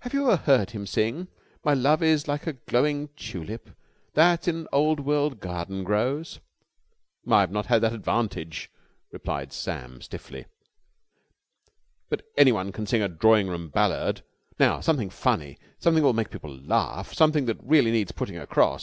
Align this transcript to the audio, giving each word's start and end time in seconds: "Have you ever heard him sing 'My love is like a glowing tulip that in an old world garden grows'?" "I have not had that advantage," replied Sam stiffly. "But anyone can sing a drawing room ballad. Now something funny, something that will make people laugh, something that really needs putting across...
"Have 0.00 0.12
you 0.12 0.22
ever 0.28 0.36
heard 0.42 0.72
him 0.72 0.84
sing 0.84 1.28
'My 1.64 1.74
love 1.74 2.02
is 2.02 2.26
like 2.26 2.44
a 2.48 2.54
glowing 2.54 3.10
tulip 3.14 3.70
that 4.14 4.48
in 4.48 4.56
an 4.56 4.68
old 4.72 4.98
world 4.98 5.38
garden 5.38 5.84
grows'?" 5.84 6.40
"I 7.30 7.42
have 7.42 7.52
not 7.52 7.66
had 7.66 7.80
that 7.82 7.92
advantage," 7.92 8.68
replied 9.12 9.52
Sam 9.52 10.00
stiffly. 10.02 10.46
"But 12.08 12.22
anyone 12.36 12.72
can 12.72 12.84
sing 12.88 13.00
a 13.02 13.08
drawing 13.08 13.46
room 13.46 13.68
ballad. 13.68 14.24
Now 14.58 14.80
something 14.80 15.08
funny, 15.08 15.60
something 15.78 16.02
that 16.02 16.06
will 16.08 16.14
make 16.14 16.32
people 16.32 16.52
laugh, 16.58 17.14
something 17.14 17.44
that 17.44 17.62
really 17.62 17.92
needs 17.92 18.10
putting 18.10 18.36
across... 18.36 18.82